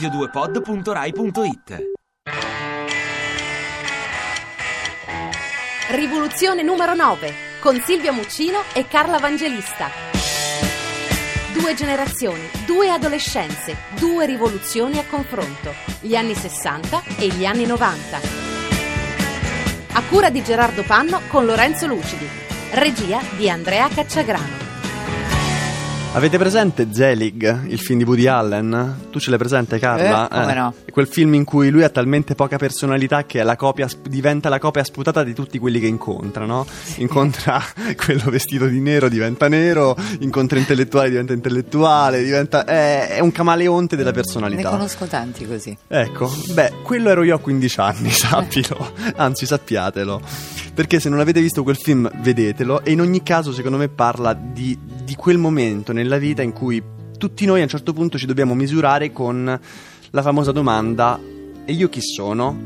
[0.00, 1.92] radio2pod.rai.it
[5.90, 9.90] Rivoluzione numero 9 con Silvia Muccino e Carla Vangelista.
[11.52, 18.20] Due generazioni, due adolescenze, due rivoluzioni a confronto, gli anni 60 e gli anni 90.
[19.92, 22.26] A cura di Gerardo Panno con Lorenzo Lucidi.
[22.70, 24.59] Regia di Andrea Cacciagrano.
[26.12, 29.06] Avete presente Zelig, il film di Woody Allen?
[29.10, 30.28] Tu ce l'hai presente, Carla?
[30.28, 30.74] Eh, come no.
[30.84, 34.58] È quel film in cui lui ha talmente poca personalità che la copia, diventa la
[34.58, 36.66] copia sputata di tutti quelli che incontra, no?
[36.96, 37.62] Incontra
[37.96, 42.64] quello vestito di nero, diventa nero, incontra intellettuale, diventa intellettuale, diventa...
[42.64, 44.68] È, è un camaleonte della personalità.
[44.68, 45.78] Ne conosco tanti così.
[45.86, 50.20] Ecco, beh, quello ero io a 15 anni, sappilo, anzi sappiatelo,
[50.74, 54.34] perché se non avete visto quel film vedetelo e in ogni caso secondo me parla
[54.34, 54.76] di,
[55.10, 56.80] di quel momento nella vita in cui
[57.18, 59.60] tutti noi a un certo punto ci dobbiamo misurare con
[60.10, 61.18] la famosa domanda
[61.64, 62.56] e io chi sono?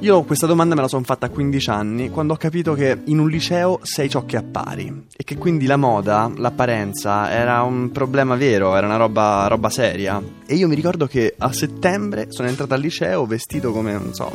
[0.00, 3.18] Io questa domanda me la sono fatta a 15 anni quando ho capito che in
[3.18, 8.36] un liceo sei ciò che appari e che quindi la moda, l'apparenza era un problema
[8.36, 10.22] vero, era una roba, roba seria.
[10.46, 14.30] E io mi ricordo che a settembre sono entrato al liceo vestito come, non so,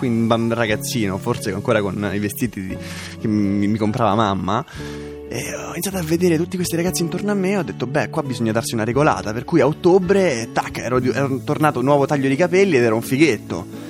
[0.00, 2.74] un, ragazzino, forse ancora con i vestiti
[3.20, 4.64] che mi, mi comprava mamma.
[5.34, 8.08] E ho iniziato a vedere tutti questi ragazzi intorno a me e ho detto, beh,
[8.08, 9.32] qua bisogna darsi una regolata.
[9.32, 13.02] Per cui a ottobre, tac, ero, ero tornato nuovo taglio di capelli ed ero un
[13.02, 13.83] fighetto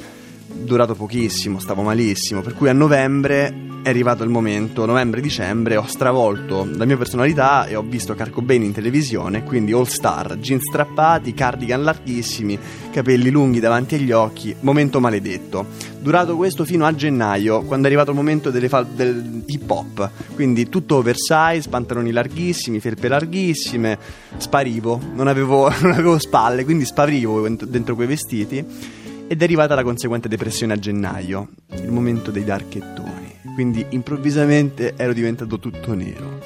[0.65, 6.67] durato pochissimo, stavo malissimo, per cui a novembre è arrivato il momento, novembre-dicembre, ho stravolto
[6.75, 11.35] la mia personalità e ho visto Carco Bene in televisione, quindi all star, jeans strappati,
[11.35, 12.59] cardigan larghissimi,
[12.91, 15.67] capelli lunghi davanti agli occhi, momento maledetto.
[16.01, 20.71] Durato questo fino a gennaio, quando è arrivato il momento fal- del hip hop, quindi
[20.71, 23.99] tutto oversize, pantaloni larghissimi, felpe larghissime,
[24.39, 29.83] sparivo, non avevo, non avevo spalle, quindi sparivo dentro quei vestiti ed è arrivata la
[29.83, 33.41] conseguente depressione a gennaio, il momento dei darchettoni.
[33.55, 36.41] Quindi improvvisamente ero diventato tutto nero.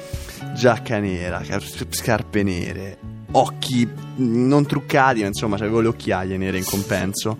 [0.55, 1.41] Giacca nera,
[1.89, 2.97] scarpe nere,
[3.31, 3.87] occhi
[4.17, 7.37] non truccati, ma insomma avevo le occhiaie nere in compenso.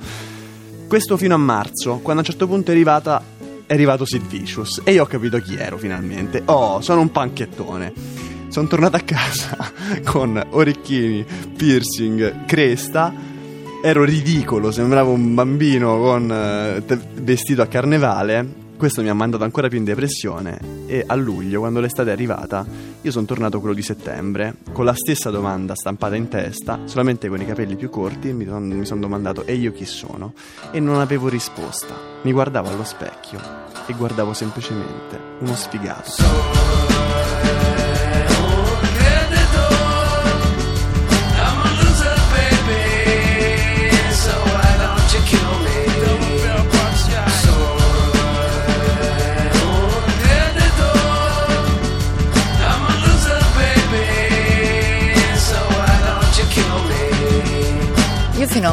[0.88, 3.38] Questo fino a marzo, quando a un certo punto è arrivata
[3.69, 6.41] è arrivato Sid Vicious e io ho capito chi ero finalmente.
[6.46, 7.94] Oh, sono un panchettone.
[8.47, 9.72] Sono tornato a casa
[10.03, 11.24] con orecchini,
[11.56, 13.14] piercing, cresta
[13.81, 16.84] ero ridicolo, sembravo un bambino con, eh,
[17.22, 18.67] vestito a carnevale.
[18.78, 20.57] Questo mi ha mandato ancora più in depressione
[20.88, 22.66] e a luglio, quando l'estate è arrivata,
[23.01, 27.41] io sono tornato quello di settembre, con la stessa domanda stampata in testa, solamente con
[27.41, 30.34] i capelli più corti, mi sono son domandato e io chi sono?
[30.72, 31.94] E non avevo risposta.
[32.22, 33.40] Mi guardavo allo specchio
[33.85, 37.09] e guardavo semplicemente uno sfigato.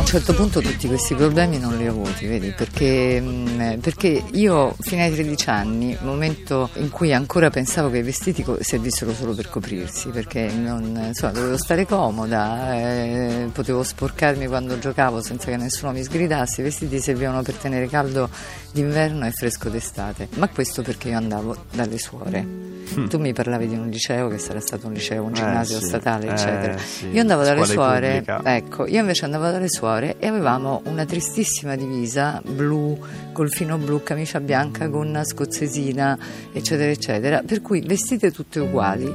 [0.07, 4.73] Un certo punto tutti questi problemi non li ho avuti, vedi, perché, mm, perché io
[4.79, 9.49] fino ai 13 anni, momento in cui ancora pensavo che i vestiti servissero solo per
[9.49, 15.91] coprirsi, perché non, insomma, dovevo stare comoda, eh, potevo sporcarmi quando giocavo senza che nessuno
[15.91, 18.31] mi sgridasse, i vestiti servivano per tenere caldo
[18.71, 22.76] d'inverno e fresco d'estate, ma questo perché io andavo dalle suore.
[22.95, 23.07] Mm.
[23.09, 25.87] Tu mi parlavi di un liceo che sarà stato un liceo, un ginnasio eh, sì,
[25.87, 26.77] statale, eh, eccetera.
[26.79, 27.09] Sì.
[27.09, 32.41] Io andavo dalle suore, ecco, io invece andavo dalle suore e avevamo una tristissima divisa
[32.45, 32.99] blu,
[33.33, 36.19] col fino blu, camicia bianca, gonna scozzesina,
[36.53, 39.13] eccetera, eccetera, per cui vestite tutte uguali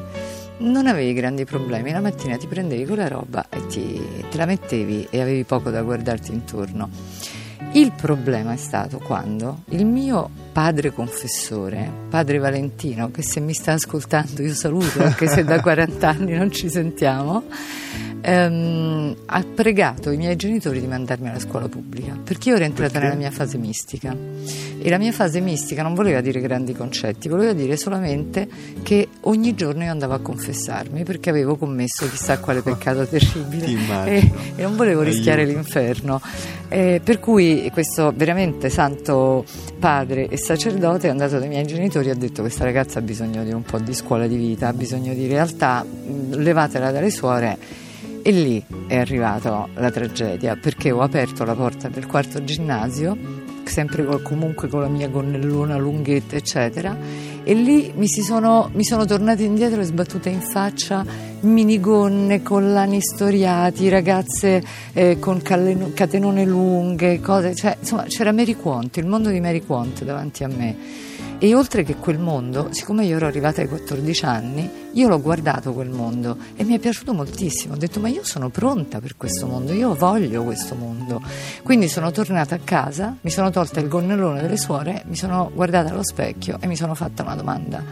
[0.62, 4.00] non avevi grandi problemi, la mattina ti prendevi quella roba e ti,
[4.30, 7.40] te la mettevi e avevi poco da guardarti intorno.
[7.74, 13.74] Il problema è stato quando il mio padre confessore, padre Valentino, che se mi sta
[13.74, 17.44] ascoltando io saluto anche se da 40 anni non ci sentiamo,
[18.22, 22.94] ehm, ha pregato i miei genitori di mandarmi alla scuola pubblica perché io ero entrata
[22.94, 23.08] Perché?
[23.08, 24.16] nella mia fase mistica
[24.84, 28.48] e la mia fase mistica non voleva dire grandi concetti, voleva dire solamente
[28.84, 34.32] che ogni giorno io andavo a confessarmi perché avevo commesso chissà quale peccato terribile e,
[34.56, 35.56] e non volevo rischiare Aiuto.
[35.56, 36.22] l'inferno.
[36.68, 39.46] Eh, per cui questo veramente santo
[39.80, 43.44] padre e sacerdote è andato dai miei genitori e ha detto questa ragazza ha bisogno
[43.44, 45.86] di un po' di scuola di vita, ha bisogno di realtà,
[46.30, 47.58] levatela dalle suore.
[48.24, 53.18] E lì è arrivata la tragedia perché ho aperto la porta del quarto ginnasio,
[53.64, 56.96] sempre col- comunque con la mia gonnellona lunghetta, eccetera,
[57.44, 63.90] e lì mi, sono, mi sono tornate indietro e sbattute in faccia minigonne, collani storiati,
[63.90, 69.40] ragazze eh, con calle- catenone lunghe, cose, cioè, insomma c'era Mary Quant, il mondo di
[69.40, 71.10] Mary Quant davanti a me.
[71.44, 75.74] E oltre che quel mondo, siccome io ero arrivata ai 14 anni, io l'ho guardato
[75.74, 77.74] quel mondo e mi è piaciuto moltissimo.
[77.74, 81.20] Ho detto ma io sono pronta per questo mondo, io voglio questo mondo.
[81.64, 85.90] Quindi sono tornata a casa, mi sono tolta il gonnellone delle suore, mi sono guardata
[85.90, 87.84] allo specchio e mi sono fatta una domanda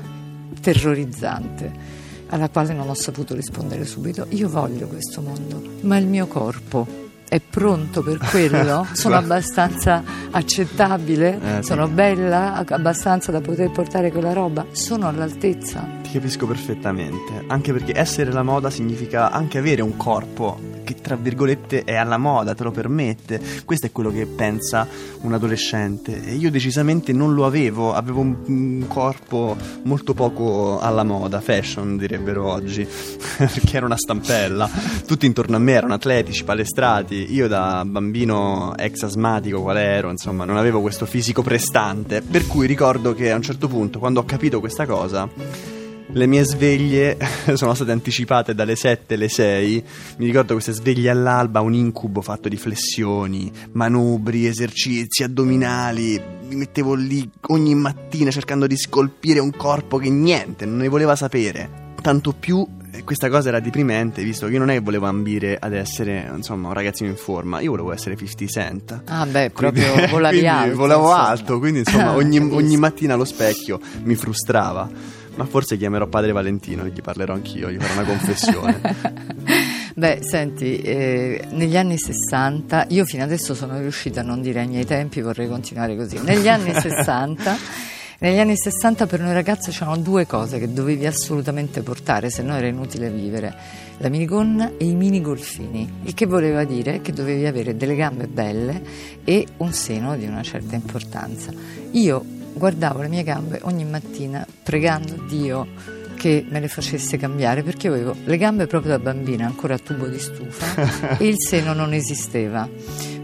[0.61, 1.99] terrorizzante
[2.29, 4.25] alla quale non ho saputo rispondere subito.
[4.29, 8.85] Io voglio questo mondo, ma il mio corpo è pronto per quello?
[8.93, 11.39] Sono abbastanza accettabile?
[11.59, 14.65] Eh, sono bella abbastanza da poter portare quella roba?
[14.71, 15.87] Sono all'altezza?
[16.01, 21.15] Ti capisco perfettamente, anche perché essere la moda significa anche avere un corpo che tra
[21.15, 23.39] virgolette è alla moda, te lo permette.
[23.63, 24.87] Questo è quello che pensa
[25.21, 31.03] un adolescente e io decisamente non lo avevo, avevo un, un corpo molto poco alla
[31.03, 32.87] moda, fashion direbbero oggi,
[33.37, 34.67] perché era una stampella.
[35.05, 40.45] Tutti intorno a me erano atletici, palestrati, io da bambino ex asmatico qual ero, insomma,
[40.45, 44.25] non avevo questo fisico prestante, per cui ricordo che a un certo punto quando ho
[44.25, 45.29] capito questa cosa
[46.11, 47.17] le mie sveglie
[47.53, 49.83] sono state anticipate dalle 7 alle 6.
[50.17, 56.19] Mi ricordo queste sveglie all'alba, un incubo fatto di flessioni, manubri, esercizi addominali.
[56.47, 61.15] Mi mettevo lì ogni mattina cercando di scolpire un corpo che niente, non ne voleva
[61.15, 61.87] sapere.
[62.01, 62.65] Tanto più
[63.03, 66.67] questa cosa era deprimente, visto che io non è che volevo ambire ad essere, insomma,
[66.67, 69.01] un ragazzino in forma, io volevo essere 50 Cent.
[69.05, 70.75] Ah, beh, Quindi- proprio volavi alto.
[70.75, 71.27] Volavo insomma.
[71.27, 75.17] alto, quindi insomma ogni, ogni mattina allo specchio mi frustrava.
[75.35, 78.81] Ma forse chiamerò padre Valentino e gli parlerò anch'io, gli farò una confessione.
[79.95, 84.67] Beh, senti, eh, negli anni 60, io fino adesso sono riuscita a non dire ai
[84.67, 86.19] miei tempi, vorrei continuare così.
[86.21, 87.57] Negli anni 60,
[88.21, 92.53] negli anni 60 per noi ragazze c'erano due cose che dovevi assolutamente portare, se no
[92.55, 93.55] era inutile vivere.
[93.99, 98.27] La minigonna e i mini golfini, il che voleva dire che dovevi avere delle gambe
[98.27, 98.81] belle
[99.23, 101.53] e un seno di una certa importanza.
[101.91, 102.23] Io
[102.53, 107.93] guardavo le mie gambe ogni mattina pregando Dio che me le facesse cambiare perché io
[107.93, 111.93] avevo le gambe proprio da bambina, ancora a tubo di stufa e il seno non
[111.93, 112.67] esisteva.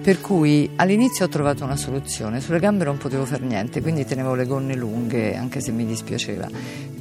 [0.01, 4.35] Per cui all'inizio ho trovato una soluzione, sulle gambe non potevo fare niente, quindi tenevo
[4.35, 6.47] le gonne lunghe anche se mi dispiaceva.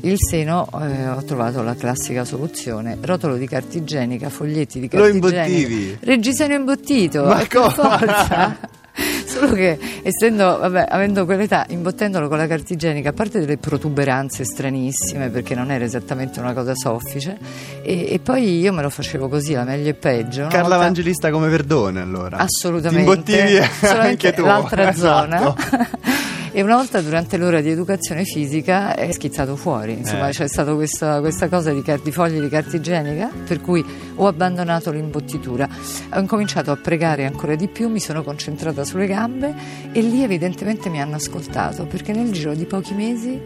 [0.00, 5.02] Il seno eh, ho trovato la classica soluzione, rotolo di carta igienica, foglietti di Lo
[5.02, 5.46] carta igienica.
[5.48, 5.98] imbottivi?
[6.00, 8.58] Reggiseno imbottito, Ma per forza.
[9.34, 14.44] Solo che essendo, vabbè, avendo quell'età, imbottendolo con la carta igienica, a parte delle protuberanze
[14.44, 17.36] stranissime, perché non era esattamente una cosa soffice,
[17.82, 20.40] e, e poi io me lo facevo così, la meglio e peggio.
[20.42, 22.36] Una Carla volta- Evangelista come Verdone allora.
[22.36, 23.22] Assolutamente.
[23.22, 24.44] Ti imbottivi anche tu.
[24.44, 25.56] l'altra Esatto.
[25.60, 25.88] zona.
[26.56, 30.30] E una volta durante l'ora di educazione fisica è schizzato fuori, insomma Eh.
[30.30, 33.84] c'è stata questa, questa cosa di, di fogli di carta igienica per cui
[34.14, 35.68] ho abbandonato l'imbottitura,
[36.12, 39.52] ho incominciato a pregare ancora di più, mi sono concentrata sulle gambe
[39.90, 43.40] e lì evidentemente mi hanno ascoltato perché nel giro di pochi mesi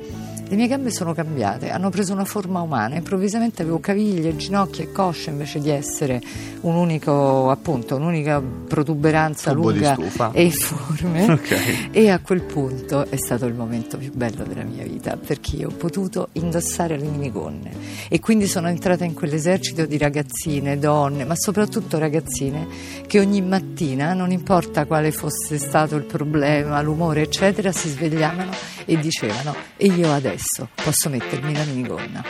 [0.49, 4.93] le mie gambe sono cambiate, hanno preso una forma umana, improvvisamente avevo caviglie, ginocchia e
[4.93, 6.23] cosce invece di essere
[6.63, 9.97] un unico, appunto, un'unica protuberanza Tubo lunga
[10.33, 11.27] e informe.
[11.39, 11.89] Ok.
[11.91, 15.69] E a quel punto è stato il momento più bello della mia vita perché io
[15.69, 17.71] ho potuto indossare le minigonne
[18.09, 22.67] e quindi sono entrata in quell'esercito di ragazzine, donne, ma soprattutto ragazzine
[23.07, 28.99] che ogni mattina, non importa quale fosse stato il problema, l'umore, eccetera, si svegliavano e
[28.99, 32.25] dicevano e io adesso posso mettermi la minigonna.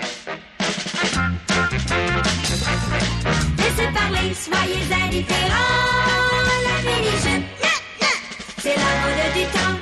[3.78, 5.54] Laissez parler, soyez indifférents.
[6.64, 7.14] La mini
[8.56, 9.78] c'est la mode du temps.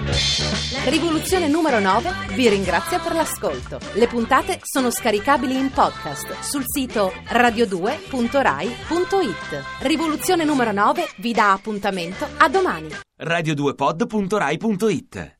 [0.88, 3.80] Rivoluzione numero 9 vi ringrazia per l'ascolto.
[3.95, 9.64] Le puntate sono scaricabili in podcast sul sito radio2.rai.it.
[9.80, 12.90] Rivoluzione numero 9 vi dà appuntamento a domani.
[13.18, 15.36] radio2pod.rai.it